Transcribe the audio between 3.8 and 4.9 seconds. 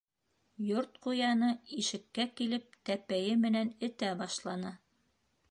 этә башланы.